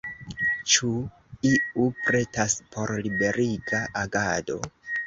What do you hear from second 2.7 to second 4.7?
por liberiga agado?